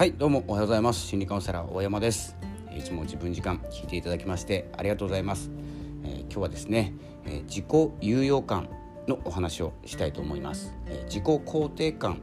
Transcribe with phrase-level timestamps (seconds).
[0.00, 1.06] はいどうもおはようございます。
[1.08, 2.34] 心理カウンセラー大山です。
[2.74, 5.50] いつも自分時間聞いていただきましてありがとうございます、
[6.04, 6.94] えー、今日はですね、
[7.26, 7.66] えー、自己
[8.00, 8.70] 有用感
[9.06, 12.22] のお話をしたいと思います、えー、自己肯定感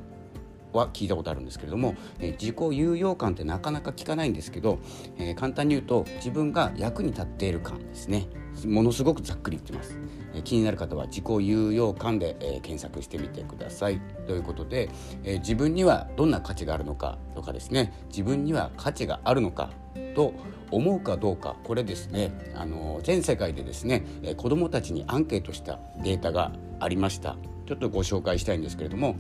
[0.74, 4.80] は聞いたことあるんですけれども、え自己有用感ってなかなか聞かないんですけど、
[5.18, 8.28] え簡単に言うと自分が役に立っている感ですね。
[8.66, 9.98] ものすごくざっくり言ってます、
[10.34, 14.02] え気になる方は自己有用感で、え検索してみてください。
[14.26, 14.90] ということで、
[15.24, 17.94] え自分にはどんな価値があるのかとかですね。
[18.10, 19.72] 自分には価値があるのか
[20.16, 20.34] と
[20.72, 21.56] 思うかどうか。
[21.64, 27.38] これですねあの全世界でですね、え子どもたちにアンケートしたデータがありました。
[27.68, 29.16] ちょっとご紹介したいんですけれども、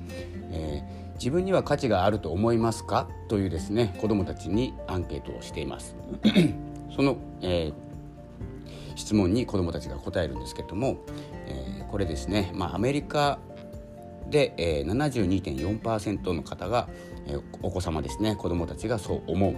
[0.51, 3.07] えー、自分には価値があると思いますか？
[3.27, 5.95] というですね子どもたちにアンケートをしています。
[6.95, 7.87] その、えー
[8.95, 10.97] 質問に子どもたちが答えるんですけれども、
[11.45, 13.37] えー、これですね、まあ、アメリカ
[14.31, 16.89] で、えー、72.4%の方が、
[17.27, 19.55] えー、お子様ですね子どもたちがそう思う、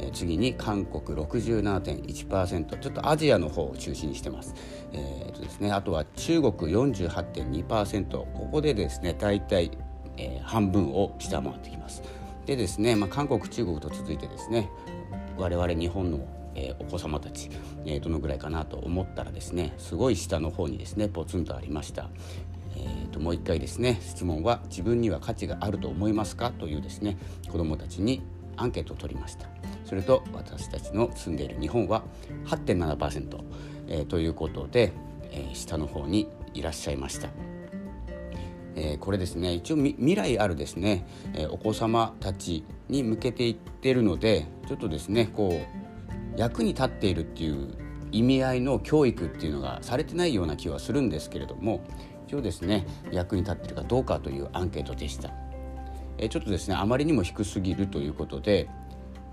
[0.00, 4.52] えー、次に韓国67.1%ちょっとアジアの方を中心にしてます,、
[4.92, 5.27] えー
[5.58, 9.72] ですね、あとは中国48.2%ここでですね大体、
[10.16, 12.02] えー、半分を下回ってきます。
[12.46, 14.70] でですね、まあ、韓国中国と続いてですね
[15.36, 16.20] 我々日本の
[16.54, 17.50] えー、お子様たち、
[17.84, 22.10] えー、どのぐらいかなと思ったらですねすごい下の方にですねポツンとありました。
[22.74, 27.16] えーと、もう一回ですね質問は自分には価値があると思いますかというですね
[27.48, 28.22] 子どもたちに
[28.56, 29.46] アンケートを取りました。
[29.84, 32.02] それと私たちの住んでいる日本は
[32.46, 33.44] 8.7%、
[33.88, 34.92] えー、ということで、
[35.38, 37.28] え、下の方にいらっしゃいました。
[38.76, 45.60] え、これですね一応未来あるですね、え、お子様たちに向けていってるのでちょっとですねこ
[46.36, 47.74] う役に立っているっていう
[48.12, 51.80] 意味合いの教育っていうのがされてないような気はするんですけれども
[52.26, 55.30] 一応ですね役に立ってるかどうかというアンケートでした。
[56.18, 58.68] えちょっとですねあまりにも低すぎるということで、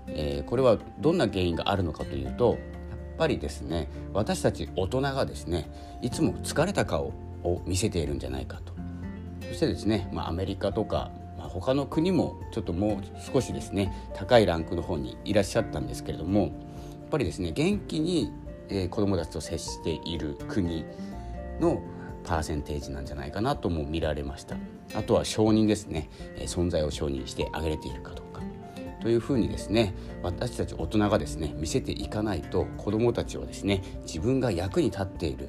[0.06, 2.58] え、これはどんな原因があるのかというと
[3.16, 5.70] ぱりですね私たち大人がですね
[6.02, 7.12] いつも疲れた顔
[7.42, 8.72] を見せているんじゃないかと。
[9.48, 16.50] そしてですね、まあ、アメリカとか、まあ、他の国もちょっともう少しですね高いランクの方にいらっしゃったんですけれどもやっ
[17.10, 18.32] ぱりですね元気に、
[18.68, 20.84] え、子どもたちと接している国
[21.60, 21.80] の
[22.24, 24.56] パーセンテージなんじゃないかなとも見られました。
[24.94, 28.25] あとは承認ですね、え、存在を承認してあげれているかどうか
[29.06, 35.48] というふうにですね私たち大人がですね見せていかないと子どもたちはですね自分が役に立っている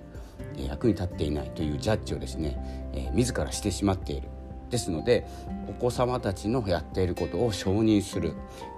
[0.56, 4.30] 役に立っていないというジャッジをですね、えー、自らしてしまっている。
[4.70, 5.26] ですので
[5.68, 8.34] お子様たちのやっていることを承認する、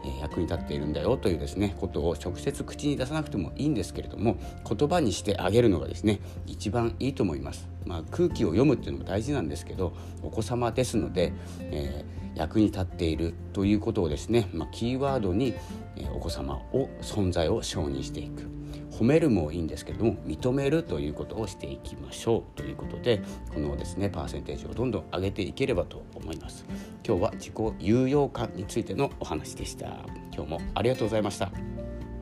[0.05, 7.67] え、役に立っているんだよというですねことを直接口に出さなくてもいいんですけれども言葉にしてあげるのがですね一番いいと思います。
[7.85, 15.56] まあ、空気を読むっていうのも大事なんですけどお子様ですので、えー、役に立っているということをですね、まあ、キーワードに、
[15.95, 18.59] え、お子様を存在を承認していく。
[19.00, 23.22] 褒めるもいいんですけれども認めるということをしていきましょうということで
[23.54, 26.66] このですねパーセンテージをどんどん上げていければと思います。
[27.08, 29.88] 今日は自己有用感についてのお話でした。
[30.36, 31.50] 今日もありがとうございました。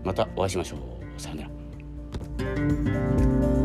[0.04, 0.80] またお会いしましょう。
[1.20, 1.46] さような
[3.52, 3.57] ら。